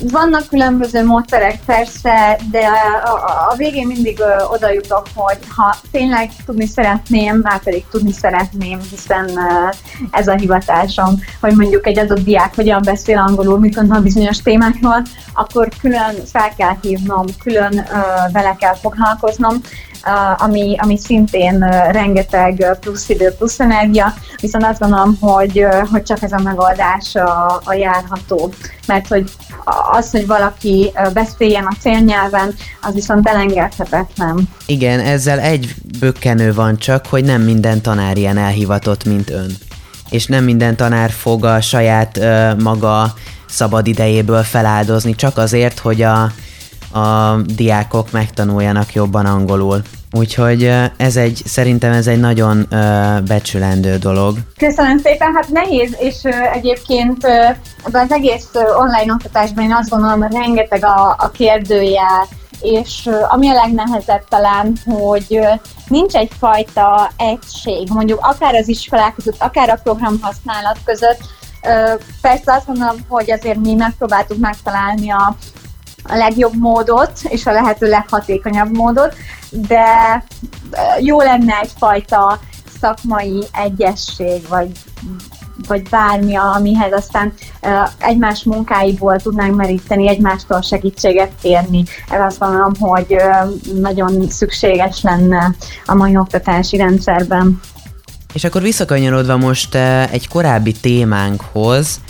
Vannak 0.00 0.48
különböző 0.48 1.04
módszerek 1.04 1.60
persze, 1.66 2.38
de 2.50 2.66
a, 3.04 3.10
a 3.50 3.54
végén 3.56 3.86
mindig 3.86 4.20
ö, 4.20 4.44
oda 4.44 4.72
jutok, 4.72 5.06
hogy 5.14 5.38
ha 5.56 5.76
tényleg 5.90 6.30
tudni 6.46 6.66
szeretném, 6.66 7.36
már 7.36 7.62
pedig 7.62 7.84
tudni 7.90 8.12
szeretném, 8.12 8.80
hiszen 8.90 9.28
ö, 9.28 9.68
ez 10.10 10.28
a 10.28 10.34
hivatásom, 10.34 11.20
hogy 11.40 11.56
mondjuk 11.56 11.86
egy 11.86 11.98
adott 11.98 12.24
diák 12.24 12.54
hogyan 12.54 12.82
beszél 12.84 13.18
angolul, 13.18 13.58
mit 13.58 13.74
gondol 13.74 14.00
bizonyos 14.00 14.38
témákról, 14.38 15.02
akkor 15.32 15.68
külön 15.80 16.14
fel 16.32 16.54
kell 16.56 16.76
hívnom, 16.82 17.26
külön 17.42 17.78
ö, 17.78 18.00
vele 18.32 18.56
kell 18.58 18.74
foglalkoznom, 18.74 19.60
ami, 20.36 20.76
ami 20.78 20.98
szintén 20.98 21.58
rengeteg 21.90 22.76
plusz 22.80 23.08
idő, 23.08 23.30
plusz 23.38 23.60
energia, 23.60 24.14
viszont 24.40 24.64
azt 24.64 24.78
gondolom, 24.78 25.16
hogy, 25.20 25.66
hogy 25.90 26.02
csak 26.02 26.22
ez 26.22 26.32
a 26.32 26.40
megoldás 26.42 27.14
a, 27.14 27.60
a 27.64 27.74
járható. 27.74 28.52
Mert 28.86 29.08
hogy 29.08 29.30
az, 29.92 30.10
hogy 30.10 30.26
valaki 30.26 30.92
beszéljen 31.12 31.64
a 31.64 31.76
célnyelven, 31.80 32.54
az 32.80 32.94
viszont 32.94 33.28
elengedhetetlen. 33.28 34.48
Igen, 34.66 35.00
ezzel 35.00 35.38
egy 35.38 35.74
bökkenő 35.98 36.54
van 36.54 36.76
csak, 36.76 37.06
hogy 37.06 37.24
nem 37.24 37.42
minden 37.42 37.80
tanár 37.80 38.16
ilyen 38.16 38.38
elhivatott, 38.38 39.04
mint 39.04 39.30
ön. 39.30 39.56
És 40.10 40.26
nem 40.26 40.44
minden 40.44 40.76
tanár 40.76 41.10
fog 41.10 41.44
a 41.44 41.60
saját 41.60 42.16
ö, 42.16 42.54
maga 42.54 43.14
szabad 43.48 43.86
idejéből 43.86 44.42
feláldozni, 44.42 45.14
csak 45.14 45.38
azért, 45.38 45.78
hogy 45.78 46.02
a 46.02 46.32
a 46.92 47.36
diákok 47.56 48.10
megtanuljanak 48.10 48.92
jobban 48.92 49.26
angolul. 49.26 49.82
Úgyhogy 50.12 50.72
ez 50.96 51.16
egy, 51.16 51.42
szerintem 51.44 51.92
ez 51.92 52.06
egy 52.06 52.20
nagyon 52.20 52.66
becsülendő 53.26 53.96
dolog. 53.96 54.36
Köszönöm 54.56 54.98
szépen, 54.98 55.32
hát 55.34 55.48
nehéz, 55.48 55.96
és 55.98 56.16
egyébként 56.52 57.26
uh, 57.26 57.56
az 57.92 58.12
egész 58.12 58.48
online 58.78 59.12
oktatásban 59.12 59.64
én 59.64 59.74
azt 59.74 59.88
gondolom, 59.88 60.20
hogy 60.22 60.32
rengeteg 60.32 60.84
a, 60.84 61.14
a 61.18 61.30
kérdője, 61.30 62.26
és 62.60 63.08
ami 63.28 63.48
a 63.48 63.52
legnehezebb 63.52 64.24
talán, 64.28 64.72
hogy 64.84 65.40
nincs 65.88 66.14
egyfajta 66.14 67.10
egység, 67.16 67.88
mondjuk 67.90 68.18
akár 68.22 68.54
az 68.54 68.68
iskolák 68.68 69.14
között, 69.14 69.42
akár 69.42 69.70
a 69.70 69.80
program 69.82 70.18
használat 70.20 70.78
között, 70.84 71.20
Persze 72.20 72.52
azt 72.52 72.66
mondom, 72.66 72.96
hogy 73.08 73.30
azért 73.30 73.58
mi 73.58 73.74
megpróbáltuk 73.74 74.38
megtalálni 74.38 75.10
a, 75.10 75.36
a 76.02 76.16
legjobb 76.16 76.54
módot, 76.58 77.12
és 77.28 77.46
a 77.46 77.52
lehető 77.52 77.88
leghatékonyabb 77.88 78.76
módot, 78.76 79.14
de 79.50 80.24
jó 81.00 81.20
lenne 81.20 81.58
egyfajta 81.62 82.40
szakmai 82.80 83.44
egyesség, 83.52 84.48
vagy 84.48 84.70
vagy 85.68 85.88
bármi, 85.88 86.36
amihez 86.36 86.92
aztán 86.92 87.32
egymás 87.98 88.42
munkáiból 88.42 89.16
tudnánk 89.16 89.56
meríteni, 89.56 90.08
egymástól 90.08 90.62
segítséget 90.62 91.30
kérni. 91.42 91.84
Ez 92.10 92.20
azt 92.20 92.38
gondolom, 92.38 92.72
hogy 92.78 93.16
nagyon 93.80 94.28
szükséges 94.28 95.02
lenne 95.02 95.54
a 95.86 95.94
mai 95.94 96.16
oktatási 96.16 96.76
rendszerben. 96.76 97.60
És 98.32 98.44
akkor 98.44 98.62
visszakanyarodva 98.62 99.36
most 99.36 99.74
egy 100.10 100.28
korábbi 100.28 100.72
témánkhoz, 100.72 102.00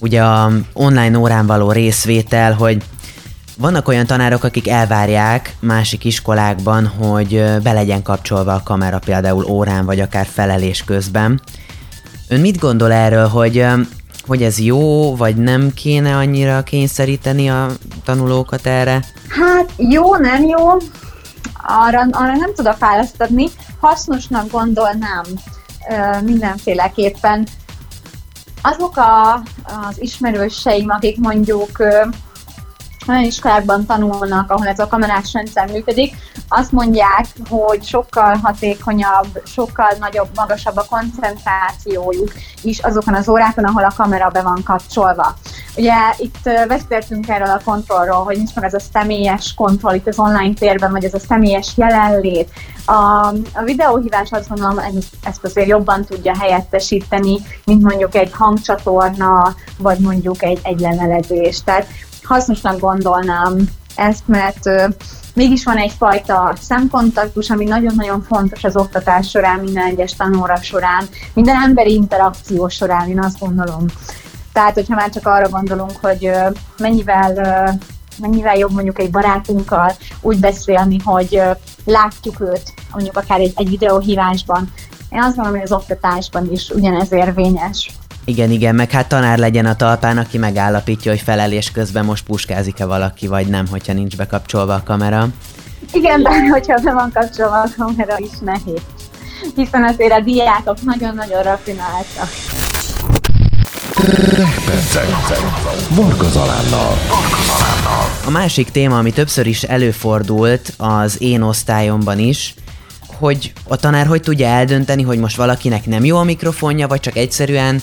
ugye 0.00 0.22
a 0.22 0.50
online 0.72 1.18
órán 1.18 1.46
való 1.46 1.72
részvétel, 1.72 2.52
hogy 2.52 2.82
vannak 3.62 3.88
olyan 3.88 4.06
tanárok, 4.06 4.44
akik 4.44 4.68
elvárják 4.68 5.56
másik 5.60 6.04
iskolákban, 6.04 6.86
hogy 6.86 7.44
be 7.62 7.72
legyen 7.72 8.02
kapcsolva 8.02 8.52
a 8.54 8.62
kamera 8.64 8.98
például 8.98 9.44
órán, 9.44 9.84
vagy 9.84 10.00
akár 10.00 10.26
felelés 10.26 10.84
közben. 10.84 11.40
Ön 12.28 12.40
mit 12.40 12.58
gondol 12.58 12.92
erről, 12.92 13.26
hogy, 13.28 13.66
hogy 14.26 14.42
ez 14.42 14.58
jó, 14.58 15.16
vagy 15.16 15.36
nem 15.36 15.72
kéne 15.74 16.16
annyira 16.16 16.62
kényszeríteni 16.62 17.50
a 17.50 17.66
tanulókat 18.04 18.66
erre? 18.66 19.04
Hát 19.28 19.72
jó, 19.76 20.16
nem 20.16 20.42
jó. 20.44 20.70
Arra, 21.66 22.00
arra 22.10 22.34
nem 22.36 22.54
tudok 22.54 22.78
választ 22.78 23.22
adni. 23.22 23.48
Hasznosnak 23.80 24.50
gondolnám 24.50 25.24
mindenféleképpen. 26.24 27.46
Azok 28.62 28.96
a, 28.96 29.32
az 29.64 30.00
ismerőseim, 30.00 30.90
akik 30.90 31.18
mondjuk 31.18 31.70
olyan 33.08 33.22
iskolákban 33.22 33.86
tanulnak, 33.86 34.50
ahol 34.50 34.66
ez 34.66 34.78
a 34.78 34.86
kamerás 34.86 35.32
rendszer 35.32 35.70
működik, 35.70 36.14
azt 36.48 36.72
mondják, 36.72 37.26
hogy 37.48 37.84
sokkal 37.84 38.36
hatékonyabb, 38.42 39.42
sokkal 39.44 39.88
nagyobb, 39.98 40.28
magasabb 40.34 40.76
a 40.76 40.86
koncentrációjuk 40.90 42.32
is 42.62 42.78
azokon 42.78 43.14
az 43.14 43.28
órákon, 43.28 43.64
ahol 43.64 43.84
a 43.84 43.92
kamera 43.96 44.28
be 44.28 44.42
van 44.42 44.62
kapcsolva. 44.64 45.34
Ugye 45.76 45.94
itt 46.16 46.50
beszéltünk 46.68 47.28
erről 47.28 47.50
a 47.50 47.60
kontrollról, 47.64 48.24
hogy 48.24 48.36
nincs 48.36 48.54
meg 48.54 48.64
ez 48.64 48.74
a 48.74 48.80
személyes 48.92 49.54
kontroll 49.54 49.94
itt 49.94 50.06
az 50.06 50.18
online 50.18 50.54
térben, 50.54 50.90
vagy 50.90 51.04
ez 51.04 51.14
a 51.14 51.18
személyes 51.18 51.72
jelenlét. 51.76 52.50
A, 52.86 53.26
a 53.52 53.62
videóhívás 53.64 54.30
azt 54.30 54.48
gondolom, 54.48 54.78
ezt, 54.78 55.08
ezt 55.24 55.44
azért 55.44 55.68
jobban 55.68 56.04
tudja 56.04 56.36
helyettesíteni, 56.38 57.38
mint 57.64 57.82
mondjuk 57.82 58.14
egy 58.14 58.32
hangcsatorna, 58.32 59.54
vagy 59.78 59.98
mondjuk 59.98 60.42
egy, 60.42 60.60
egy 60.62 60.80
levelezés. 60.80 61.62
Tehát 61.64 61.86
hasznosnak 62.24 62.80
gondolnám 62.80 63.68
ezt, 63.96 64.22
mert 64.26 64.92
mégis 65.34 65.64
van 65.64 65.76
egyfajta 65.76 66.54
szemkontaktus, 66.60 67.50
ami 67.50 67.64
nagyon-nagyon 67.64 68.22
fontos 68.22 68.64
az 68.64 68.76
oktatás 68.76 69.28
során, 69.28 69.60
minden 69.60 69.86
egyes 69.86 70.12
tanóra 70.12 70.56
során, 70.56 71.08
minden 71.34 71.62
emberi 71.62 71.92
interakció 71.92 72.68
során, 72.68 73.08
én 73.08 73.22
azt 73.22 73.38
gondolom. 73.38 73.84
Tehát, 74.52 74.74
hogyha 74.74 74.94
már 74.94 75.10
csak 75.10 75.26
arra 75.26 75.48
gondolunk, 75.48 75.96
hogy 76.00 76.30
mennyivel, 76.78 77.32
mennyivel 78.18 78.56
jobb 78.56 78.72
mondjuk 78.72 78.98
egy 78.98 79.10
barátunkkal 79.10 79.92
úgy 80.20 80.38
beszélni, 80.38 80.96
hogy 81.04 81.42
látjuk 81.84 82.40
őt, 82.40 82.74
mondjuk 82.92 83.16
akár 83.16 83.40
egy, 83.40 83.52
egy 83.56 83.68
videóhívásban. 83.68 84.72
Én 85.10 85.22
azt 85.22 85.36
gondolom, 85.36 85.60
hogy 85.60 85.70
az 85.70 85.78
oktatásban 85.78 86.52
is 86.52 86.70
ugyanez 86.70 87.12
érvényes. 87.12 87.90
Igen, 88.32 88.50
igen, 88.50 88.74
meg 88.74 88.90
hát 88.90 89.08
tanár 89.08 89.38
legyen 89.38 89.66
a 89.66 89.76
talpán, 89.76 90.18
aki 90.18 90.38
megállapítja, 90.38 91.10
hogy 91.10 91.20
felelés 91.20 91.70
közben 91.70 92.04
most 92.04 92.24
puskázik-e 92.24 92.84
valaki, 92.84 93.26
vagy 93.26 93.46
nem, 93.46 93.66
hogyha 93.66 93.92
nincs 93.92 94.16
bekapcsolva 94.16 94.74
a 94.74 94.82
kamera. 94.84 95.28
Igen, 95.92 96.22
de 96.22 96.30
hogyha 96.50 96.80
be 96.82 96.92
van 96.92 97.10
kapcsolva 97.14 97.60
a 97.60 97.68
kamera 97.76 98.16
is 98.18 98.38
nehéz. 98.40 98.80
Hiszen 99.54 99.84
azért 99.84 100.12
a 100.12 100.20
diákok 100.20 100.82
nagyon-nagyon 100.82 101.42
rafináltak. 101.42 102.28
A 108.26 108.30
másik 108.30 108.70
téma, 108.70 108.98
ami 108.98 109.12
többször 109.12 109.46
is 109.46 109.62
előfordult 109.62 110.72
az 110.76 111.22
én 111.22 111.42
osztályomban 111.42 112.18
is, 112.18 112.54
hogy 113.18 113.52
a 113.68 113.76
tanár 113.76 114.06
hogy 114.06 114.20
tudja 114.20 114.46
eldönteni, 114.46 115.02
hogy 115.02 115.18
most 115.18 115.36
valakinek 115.36 115.86
nem 115.86 116.04
jó 116.04 116.16
a 116.16 116.22
mikrofonja, 116.22 116.86
vagy 116.86 117.00
csak 117.00 117.16
egyszerűen 117.16 117.82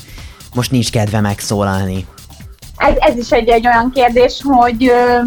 most 0.56 0.72
nincs 0.72 0.91
kedve 0.91 1.20
megszólalni? 1.20 2.06
Ez, 2.77 2.96
ez 3.00 3.15
is 3.18 3.32
egy, 3.32 3.48
egy 3.48 3.68
olyan 3.68 3.91
kérdés, 3.91 4.41
hogy 4.44 4.88
ö, 4.88 5.20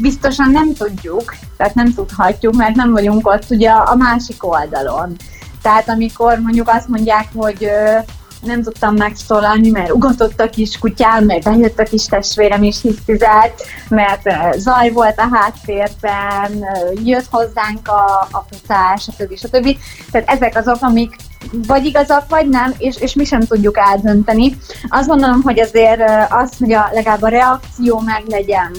biztosan 0.00 0.50
nem 0.50 0.74
tudjuk, 0.74 1.34
tehát 1.56 1.74
nem 1.74 1.94
tudhatjuk, 1.94 2.54
mert 2.54 2.74
nem 2.74 2.92
vagyunk 2.92 3.26
ott 3.26 3.46
ugye 3.50 3.70
a 3.70 3.94
másik 3.94 4.46
oldalon. 4.46 5.16
Tehát 5.62 5.88
amikor 5.88 6.38
mondjuk 6.38 6.68
azt 6.68 6.88
mondják, 6.88 7.28
hogy 7.34 7.64
ö, 7.64 7.98
nem 8.42 8.62
tudtam 8.62 8.94
megszólalni, 8.94 9.70
mert 9.70 9.90
ugatott 9.90 10.40
a 10.40 10.50
kis 10.50 10.78
kutyám, 10.78 11.24
mert 11.24 11.44
bejött 11.44 11.78
a 11.78 11.82
kis 11.82 12.04
testvérem 12.04 12.62
is 12.62 12.80
hisztizett, 12.82 13.66
mert 13.88 14.22
zaj 14.56 14.90
volt 14.90 15.18
a 15.18 15.28
háttérben, 15.32 16.64
jött 17.04 17.26
hozzánk 17.30 17.88
a, 17.88 18.28
a 18.30 18.44
futás, 18.50 19.02
stb. 19.02 19.36
stb. 19.36 19.76
Tehát 20.10 20.28
ezek 20.28 20.56
azok, 20.56 20.76
amik 20.80 21.16
vagy 21.52 21.84
igazak, 21.84 22.28
vagy 22.28 22.48
nem, 22.48 22.74
és, 22.78 22.96
és 22.96 23.14
mi 23.14 23.24
sem 23.24 23.40
tudjuk 23.40 23.76
eldönteni. 23.78 24.56
Azt 24.88 25.08
gondolom, 25.08 25.42
hogy 25.42 25.60
azért 25.60 26.02
az, 26.30 26.52
hogy 26.58 26.72
a, 26.72 26.88
legalább 26.92 27.22
a 27.22 27.28
reakció 27.28 27.98
meg 27.98 28.22
legyen, 28.26 28.72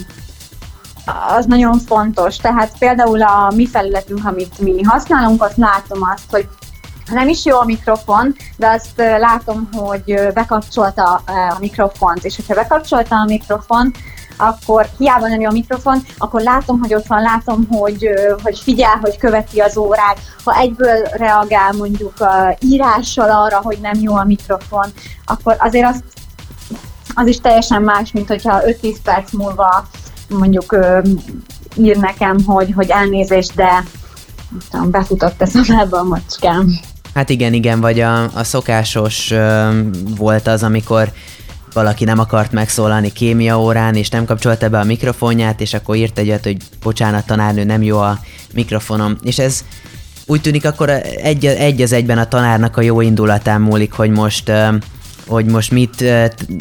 az 1.38 1.46
nagyon 1.46 1.80
fontos. 1.80 2.38
Tehát 2.38 2.72
például 2.80 3.22
a 3.22 3.52
mi 3.56 3.68
felületünk, 3.68 4.26
amit 4.26 4.60
mi 4.60 4.84
használunk, 4.84 5.44
azt 5.44 5.58
látom 5.58 6.00
azt, 6.16 6.32
hogy 6.32 6.48
nem 7.12 7.28
is 7.28 7.46
jó 7.46 7.60
a 7.60 7.66
mikrofon, 7.66 8.36
de 8.58 8.68
azt 8.68 9.02
látom, 9.20 9.70
hogy 9.74 10.20
bekapcsolta 10.34 11.22
a 11.26 11.58
mikrofont, 11.60 12.26
és 12.26 12.36
hogyha 12.36 12.54
bekapcsolta 12.54 13.16
a 13.16 13.26
mikrofon, 13.26 13.94
akkor 14.42 14.90
hiába 14.98 15.28
nem 15.28 15.40
jó 15.40 15.50
a 15.50 15.52
mikrofon, 15.52 16.04
akkor 16.18 16.42
látom, 16.42 16.80
hogy 16.80 16.94
ott 16.94 17.08
van, 17.08 17.22
látom, 17.22 17.68
hogy, 17.70 18.10
hogy 18.44 18.60
figyel, 18.60 18.98
hogy 19.02 19.18
követi 19.18 19.60
az 19.60 19.78
órát. 19.78 20.20
Ha 20.44 20.58
egyből 20.58 20.98
reagál 21.12 21.72
mondjuk 21.72 22.14
írással 22.60 23.30
arra, 23.30 23.60
hogy 23.64 23.78
nem 23.82 24.00
jó 24.02 24.16
a 24.16 24.24
mikrofon, 24.24 24.86
akkor 25.26 25.56
azért 25.60 25.88
az, 25.88 26.04
az 27.14 27.28
is 27.28 27.38
teljesen 27.38 27.82
más, 27.82 28.12
mint 28.12 28.28
hogyha 28.28 28.62
5-10 28.82 28.96
perc 29.04 29.32
múlva 29.32 29.88
mondjuk 30.30 30.78
ír 31.76 31.98
nekem, 31.98 32.38
hogy, 32.46 32.74
hogy 32.76 32.90
elnézést, 32.90 33.56
de 33.56 33.84
tudom, 34.70 34.92
befutott 34.92 35.42
a 35.42 35.46
szemelbe 35.46 35.98
a 35.98 36.04
macskám. 36.04 36.80
Hát 37.14 37.30
igen, 37.30 37.54
igen, 37.54 37.82
vagy 37.82 38.00
a, 38.00 38.24
a 38.24 38.44
szokásos 38.44 39.32
uh, 39.32 39.76
volt 40.18 40.48
az, 40.48 40.64
amikor 40.64 41.12
valaki 41.80 42.04
nem 42.04 42.20
akart 42.20 42.52
megszólalni 42.52 43.12
kémia 43.12 43.60
órán, 43.62 43.96
és 43.96 44.10
nem 44.10 44.26
kapcsolta 44.26 44.70
be 44.70 44.80
a 44.80 44.84
mikrofonját, 44.84 45.62
és 45.62 45.74
akkor 45.74 45.96
írt 45.96 46.20
egyet, 46.20 46.44
hogy 46.44 46.58
bocsánat, 46.84 47.26
tanárnő, 47.26 47.64
nem 47.64 47.82
jó 47.82 47.98
a 47.98 48.20
mikrofonom. 48.54 49.18
És 49.22 49.40
ez 49.40 49.64
úgy 50.26 50.42
tűnik 50.42 50.66
akkor 50.66 50.90
egy, 50.90 51.46
egy 51.46 51.82
az 51.82 51.92
egyben 51.92 52.18
a 52.18 52.28
tanárnak 52.28 52.78
a 52.78 52.82
jó 52.82 53.02
indulatán 53.02 53.62
múlik, 53.62 53.94
hogy 53.94 54.10
most 54.10 54.52
hogy 55.28 55.46
most 55.46 55.72
mit, 55.72 56.04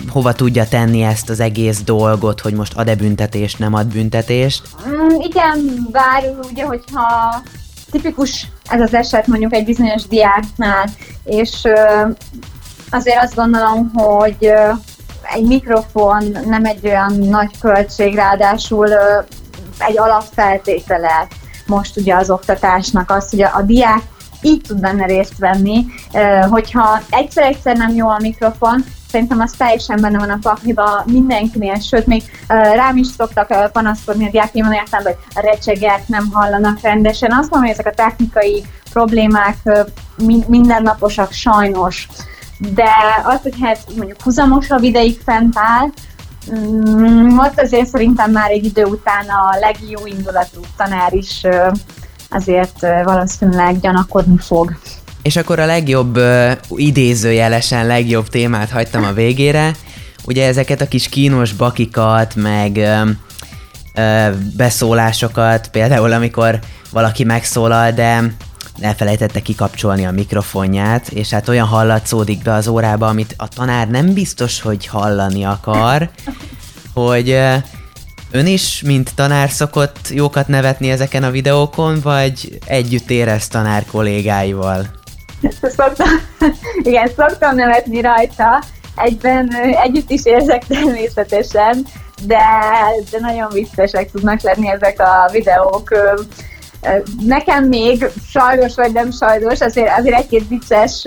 hova 0.08 0.32
tudja 0.32 0.68
tenni 0.68 1.02
ezt 1.02 1.30
az 1.30 1.40
egész 1.40 1.80
dolgot, 1.82 2.40
hogy 2.40 2.54
most 2.54 2.76
ad-e 2.76 2.94
büntetést, 2.94 3.58
nem 3.58 3.74
ad 3.74 3.86
büntetést? 3.86 4.62
Mm, 4.88 5.20
igen, 5.20 5.88
bár 5.90 6.34
ugye, 6.50 6.64
hogyha 6.64 7.42
tipikus 7.90 8.48
ez 8.68 8.80
az 8.80 8.94
eset 8.94 9.26
mondjuk 9.26 9.54
egy 9.54 9.64
bizonyos 9.64 10.02
diáknál, 10.06 10.88
és 11.24 11.62
azért 12.90 13.22
azt 13.22 13.34
gondolom, 13.34 13.90
hogy 13.94 14.52
egy 15.34 15.46
mikrofon 15.46 16.24
nem 16.46 16.64
egy 16.64 16.86
olyan 16.86 17.12
nagy 17.12 17.58
költség, 17.60 18.14
ráadásul 18.14 18.88
egy 19.78 19.98
alapfeltétele 19.98 21.28
most 21.66 21.96
ugye 21.96 22.14
az 22.14 22.30
oktatásnak 22.30 23.10
az, 23.10 23.30
hogy 23.30 23.42
a 23.42 23.62
diák 23.62 24.02
így 24.42 24.60
tud 24.68 24.80
benne 24.80 25.06
részt 25.06 25.38
venni, 25.38 25.86
hogyha 26.50 27.00
egyszer-egyszer 27.10 27.76
nem 27.76 27.94
jó 27.94 28.08
a 28.08 28.18
mikrofon, 28.20 28.84
szerintem 29.10 29.40
az 29.40 29.52
teljesen 29.58 30.00
benne 30.00 30.18
van 30.18 30.30
a 30.30 30.38
pakliba 30.42 31.02
mindenkinél, 31.06 31.78
sőt, 31.80 32.06
még 32.06 32.22
rám 32.48 32.96
is 32.96 33.06
szoktak 33.06 33.72
panaszkodni 33.72 34.26
a 34.26 34.30
diákjaim 34.30 34.68
olyan 34.68 34.82
értelemben, 34.82 35.14
hogy 35.14 35.42
a 35.42 35.46
recsegek 35.46 36.08
nem 36.08 36.28
hallanak 36.32 36.80
rendesen. 36.80 37.30
Azt 37.30 37.50
mondom, 37.50 37.60
hogy 37.60 37.78
ezek 37.78 37.86
a 37.86 38.02
technikai 38.02 38.64
problémák 38.92 39.56
mindennaposak 40.46 41.32
sajnos 41.32 42.08
de 42.58 42.90
az, 43.24 43.40
hogy 43.42 43.54
hát 43.60 43.78
mondjuk 43.96 44.22
húzamosabb 44.22 44.82
ideig 44.82 45.20
fent 45.24 45.58
áll, 45.58 45.88
mm, 46.58 47.38
ott 47.38 47.60
azért 47.60 47.88
szerintem 47.88 48.30
már 48.30 48.50
egy 48.50 48.64
idő 48.64 48.84
után 48.84 49.26
a 49.28 49.58
legjobb 49.60 50.06
indulatú 50.06 50.60
tanár 50.76 51.14
is 51.14 51.42
azért 52.30 52.80
valószínűleg 53.04 53.80
gyanakodni 53.80 54.38
fog. 54.38 54.78
És 55.22 55.36
akkor 55.36 55.58
a 55.58 55.66
legjobb, 55.66 56.20
idézőjelesen 56.70 57.86
legjobb 57.86 58.28
témát 58.28 58.70
hagytam 58.70 59.04
a 59.04 59.12
végére. 59.12 59.70
Ugye 60.24 60.46
ezeket 60.46 60.80
a 60.80 60.88
kis 60.88 61.08
kínos 61.08 61.52
bakikat, 61.52 62.34
meg 62.34 62.80
beszólásokat, 64.56 65.68
például 65.68 66.12
amikor 66.12 66.58
valaki 66.92 67.24
megszólal, 67.24 67.90
de 67.90 68.32
elfelejtette 68.80 69.40
kikapcsolni 69.40 70.06
a 70.06 70.10
mikrofonját, 70.10 71.08
és 71.08 71.30
hát 71.30 71.48
olyan 71.48 71.66
hallatszódik 71.66 72.42
be 72.42 72.52
az 72.52 72.68
órába, 72.68 73.06
amit 73.06 73.34
a 73.36 73.48
tanár 73.48 73.88
nem 73.88 74.12
biztos, 74.14 74.60
hogy 74.60 74.86
hallani 74.86 75.44
akar, 75.44 76.10
hogy 76.94 77.30
ön 78.30 78.46
is, 78.46 78.82
mint 78.82 79.14
tanár 79.14 79.50
szokott 79.50 80.08
jókat 80.10 80.48
nevetni 80.48 80.90
ezeken 80.90 81.22
a 81.22 81.30
videókon, 81.30 82.00
vagy 82.02 82.58
együtt 82.64 83.10
érez 83.10 83.48
tanár 83.48 83.84
kollégáival? 83.90 84.86
Szoktam, 85.62 86.08
igen, 86.88 87.10
szoktam 87.16 87.54
nevetni 87.54 88.00
rajta, 88.00 88.62
egyben 88.96 89.54
együtt 89.84 90.10
is 90.10 90.24
érzek 90.24 90.66
természetesen, 90.66 91.86
de, 92.22 92.42
de 93.10 93.18
nagyon 93.20 93.48
viccesek 93.52 94.10
tudnak 94.10 94.40
lenni 94.40 94.70
ezek 94.70 95.00
a 95.00 95.28
videók 95.32 95.88
Nekem 97.20 97.64
még 97.64 98.06
sajnos 98.30 98.74
vagy 98.74 98.92
nem 98.92 99.10
sajnos, 99.10 99.60
azért, 99.60 99.98
azért 99.98 100.18
egy-két 100.18 100.48
vicces 100.48 101.04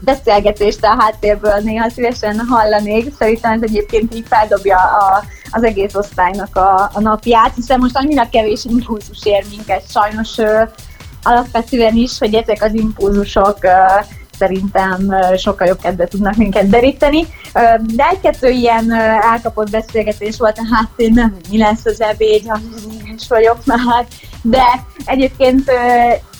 beszélgetést 0.00 0.84
a 0.84 0.96
háttérből 0.98 1.60
néha 1.62 1.90
szívesen 1.90 2.38
hallanék. 2.48 3.12
Szerintem 3.18 3.52
ez 3.52 3.62
egyébként 3.62 4.14
így 4.14 4.26
feldobja 4.28 4.76
a, 4.76 5.24
az 5.50 5.64
egész 5.64 5.94
osztálynak 5.94 6.56
a, 6.56 6.90
a 6.92 7.00
napját, 7.00 7.54
hiszen 7.54 7.78
most 7.78 7.96
annyira 7.96 8.28
kevés 8.28 8.64
impulzus 8.64 9.18
ér 9.24 9.44
minket 9.50 9.90
sajnos 9.90 10.36
alapvetően 11.22 11.96
is, 11.96 12.18
hogy 12.18 12.34
ezek 12.34 12.62
az 12.62 12.74
impulzusok 12.74 13.58
szerintem 14.38 15.14
sokkal 15.36 15.66
jobb 15.66 15.80
kedvet 15.80 16.10
tudnak 16.10 16.36
minket 16.36 16.68
deríteni. 16.68 17.26
De 17.80 18.08
egy-kettő 18.10 18.48
ilyen 18.48 18.92
elkapott 19.32 19.70
beszélgetés 19.70 20.38
volt 20.38 20.58
a 20.58 20.74
háttérben, 20.74 21.30
hogy 21.34 21.46
mi 21.50 21.58
lesz 21.58 21.84
az 21.84 22.00
ebéd, 22.00 22.46
is 23.20 23.28
vagyok 23.28 23.64
már, 23.64 24.06
de 24.42 24.64
egyébként 25.04 25.70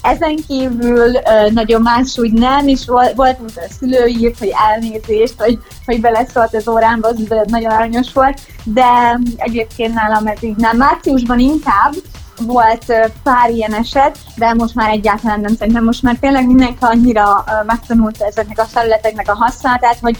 ezen 0.03 0.37
kívül 0.47 1.11
nagyon 1.51 1.83
más 1.83 2.19
úgy 2.19 2.33
nem, 2.33 2.69
és 2.69 2.87
volt, 2.87 3.15
volt 3.15 3.39
mint 3.39 3.57
a 3.57 3.73
szülő 3.79 4.07
írt, 4.07 4.39
hogy 4.39 4.53
elnézést, 4.71 5.35
hogy, 5.39 5.59
hogy 5.87 6.01
beleszólt 6.01 6.55
az 6.55 6.69
órámba, 6.69 7.09
az 7.09 7.17
nagyon 7.47 7.71
aranyos 7.71 8.13
volt, 8.13 8.41
de 8.65 9.21
egyébként 9.37 9.95
nálam 9.95 10.27
ez 10.27 10.43
így 10.43 10.57
nem. 10.57 10.77
Márciusban 10.77 11.39
inkább, 11.39 11.95
volt 12.41 12.85
pár 13.23 13.51
ilyen 13.51 13.75
eset, 13.75 14.19
de 14.37 14.55
most 14.55 14.75
már 14.75 14.91
egyáltalán 14.91 15.41
nem 15.41 15.55
szerintem. 15.55 15.85
Most 15.85 16.03
már 16.03 16.17
tényleg 16.21 16.47
mindenki 16.47 16.77
annyira 16.81 17.45
megtanulta 17.67 18.27
ezeknek 18.27 18.59
a 18.59 18.65
felületeknek 18.65 19.29
a 19.29 19.35
használatát, 19.35 19.99
hogy 20.01 20.19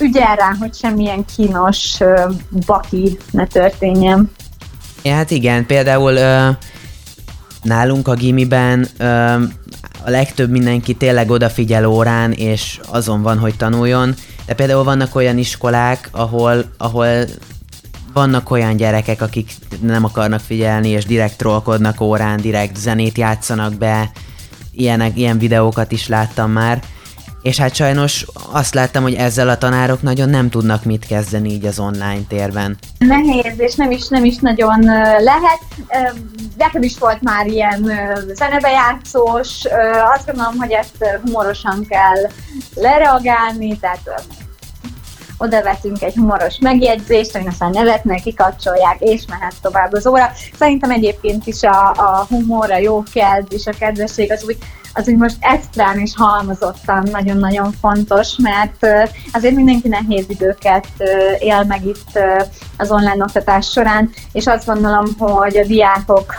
ügyel 0.00 0.36
rá, 0.36 0.54
hogy 0.58 0.74
semmilyen 0.74 1.24
kínos 1.36 1.98
baki 2.66 3.18
ne 3.30 3.46
történjen. 3.46 4.30
Hát 5.04 5.30
igen, 5.30 5.66
például 5.66 6.16
ö, 6.16 6.48
nálunk 7.62 8.08
a 8.08 8.14
gimiben 8.14 8.86
ö, 8.98 9.04
a 10.04 10.10
legtöbb 10.10 10.50
mindenki 10.50 10.94
tényleg 10.94 11.30
odafigyel 11.30 11.86
órán, 11.86 12.32
és 12.32 12.80
azon 12.86 13.22
van, 13.22 13.38
hogy 13.38 13.56
tanuljon, 13.56 14.14
de 14.46 14.54
például 14.54 14.84
vannak 14.84 15.14
olyan 15.14 15.38
iskolák, 15.38 16.08
ahol, 16.12 16.64
ahol 16.78 17.24
vannak 18.12 18.50
olyan 18.50 18.76
gyerekek, 18.76 19.22
akik 19.22 19.52
nem 19.80 20.04
akarnak 20.04 20.40
figyelni, 20.40 20.88
és 20.88 21.04
direkt 21.04 21.36
trollkodnak 21.36 22.00
órán, 22.00 22.40
direkt 22.40 22.76
zenét 22.76 23.18
játszanak 23.18 23.74
be, 23.74 24.10
ilyenek, 24.72 25.16
ilyen 25.16 25.38
videókat 25.38 25.92
is 25.92 26.08
láttam 26.08 26.50
már, 26.50 26.82
és 27.42 27.58
hát 27.58 27.74
sajnos 27.74 28.26
azt 28.52 28.74
láttam, 28.74 29.02
hogy 29.02 29.14
ezzel 29.14 29.48
a 29.48 29.58
tanárok 29.58 30.02
nagyon 30.02 30.28
nem 30.28 30.50
tudnak 30.50 30.84
mit 30.84 31.06
kezdeni 31.06 31.50
így 31.50 31.64
az 31.64 31.78
online 31.78 32.22
térben. 32.28 32.78
Nehéz, 32.98 33.54
és 33.56 33.74
nem 33.74 33.90
is, 33.90 34.08
nem 34.08 34.24
is 34.24 34.36
nagyon 34.36 34.84
lehet. 35.18 35.60
Nekem 36.56 36.82
is 36.82 36.98
volt 36.98 37.22
már 37.22 37.46
ilyen 37.46 37.90
zenebejátszós, 38.34 39.64
azt 40.14 40.26
gondolom, 40.26 40.56
hogy 40.58 40.70
ezt 40.70 41.20
humorosan 41.24 41.86
kell 41.88 42.30
lereagálni, 42.74 43.78
tehát 43.78 44.24
oda 45.38 45.62
veszünk 45.62 46.02
egy 46.02 46.14
humoros 46.14 46.58
megjegyzést, 46.58 47.34
amin 47.34 47.48
aztán 47.48 47.70
nevetnek, 47.70 48.22
kikapcsolják, 48.22 48.96
és 49.00 49.22
mehet 49.28 49.54
tovább 49.62 49.92
az 49.92 50.06
óra. 50.06 50.32
Szerintem 50.58 50.90
egyébként 50.90 51.46
is 51.46 51.62
a, 51.62 51.90
a 51.90 52.26
humor, 52.28 52.70
a 52.70 52.76
jó 52.76 53.02
kedv 53.12 53.52
és 53.52 53.66
a 53.66 53.72
kedvesség 53.78 54.32
az 54.32 54.44
úgy, 54.44 54.58
az 54.94 55.08
úgy 55.08 55.16
most 55.16 55.36
extrán 55.40 55.98
és 55.98 56.12
halmozottan 56.16 57.08
nagyon-nagyon 57.10 57.72
fontos, 57.80 58.36
mert 58.36 58.86
azért 59.32 59.54
mindenki 59.54 59.88
nehéz 59.88 60.24
időket 60.28 60.86
él 61.38 61.64
meg 61.64 61.86
itt 61.86 62.18
az 62.76 62.90
online 62.90 63.22
oktatás 63.22 63.70
során, 63.70 64.10
és 64.32 64.46
azt 64.46 64.66
gondolom, 64.66 65.04
hogy 65.18 65.56
a 65.56 65.66
diákok 65.66 66.34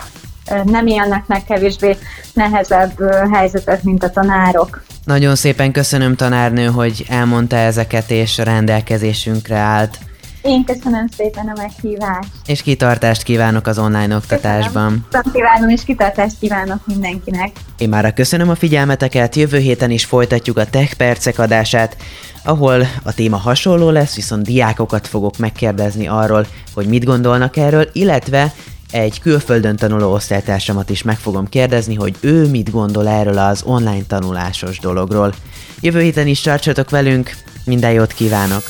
nem 0.64 0.86
élnek 0.86 1.26
meg 1.26 1.44
kevésbé 1.44 1.96
nehezebb 2.34 2.92
helyzetet, 3.32 3.82
mint 3.82 4.04
a 4.04 4.10
tanárok. 4.10 4.82
Nagyon 5.04 5.34
szépen 5.34 5.72
köszönöm 5.72 6.16
tanárnő, 6.16 6.66
hogy 6.66 7.04
elmondta 7.08 7.56
ezeket 7.56 8.10
és 8.10 8.38
rendelkezésünkre 8.38 9.56
állt. 9.56 9.98
Én 10.42 10.64
köszönöm 10.64 11.06
szépen 11.16 11.48
a 11.48 11.60
meghívást. 11.60 12.28
És 12.46 12.62
kitartást 12.62 13.22
kívánok 13.22 13.66
az 13.66 13.78
online 13.78 14.16
oktatásban. 14.16 15.06
Köszönöm, 15.10 15.32
kívánom, 15.32 15.68
és 15.68 15.84
kitartást 15.84 16.38
kívánok 16.40 16.86
mindenkinek. 16.86 17.50
Én 17.78 17.88
már 17.88 18.12
köszönöm 18.12 18.48
a 18.48 18.54
figyelmeteket, 18.54 19.36
jövő 19.36 19.58
héten 19.58 19.90
is 19.90 20.04
folytatjuk 20.04 20.58
a 20.58 20.66
Tech 20.66 20.94
Percek 20.94 21.38
adását, 21.38 21.96
ahol 22.44 22.86
a 23.02 23.14
téma 23.14 23.36
hasonló 23.36 23.90
lesz, 23.90 24.14
viszont 24.14 24.42
diákokat 24.42 25.06
fogok 25.06 25.38
megkérdezni 25.38 26.06
arról, 26.06 26.46
hogy 26.74 26.86
mit 26.86 27.04
gondolnak 27.04 27.56
erről, 27.56 27.88
illetve 27.92 28.52
egy 28.92 29.20
külföldön 29.20 29.76
tanuló 29.76 30.12
osztálytársamat 30.12 30.90
is 30.90 31.02
meg 31.02 31.18
fogom 31.18 31.48
kérdezni, 31.48 31.94
hogy 31.94 32.14
ő 32.20 32.46
mit 32.50 32.70
gondol 32.70 33.08
erről 33.08 33.38
az 33.38 33.62
online 33.64 34.02
tanulásos 34.06 34.78
dologról. 34.78 35.34
Jövő 35.80 36.00
héten 36.00 36.26
is 36.26 36.40
tartsatok 36.40 36.90
velünk, 36.90 37.36
minden 37.64 37.92
jót 37.92 38.12
kívánok! 38.12 38.62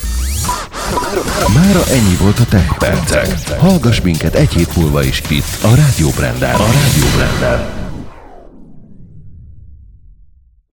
Mára 1.55 1.83
ennyi 1.91 2.17
volt 2.21 2.39
a 2.39 2.45
Tech 2.45 2.79
Percek. 2.79 3.59
Hallgass 3.59 4.01
minket 4.01 4.35
egy 4.35 4.53
hét 4.53 4.77
múlva 4.77 5.03
is 5.03 5.23
itt, 5.29 5.63
a 5.63 5.75
Rádió 5.75 6.09
Branden. 6.11 6.55
A 6.55 6.65
Rádió 6.65 7.07
Branden. 7.17 7.82